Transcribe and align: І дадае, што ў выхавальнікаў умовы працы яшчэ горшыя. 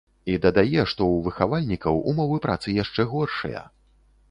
І 0.35 0.35
дадае, 0.45 0.85
што 0.93 1.01
ў 1.09 1.19
выхавальнікаў 1.27 2.01
умовы 2.13 2.41
працы 2.47 2.77
яшчэ 2.83 3.09
горшыя. 3.15 3.65